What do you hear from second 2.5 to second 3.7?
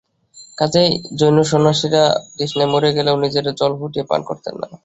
মরে গেলেও নিজেরা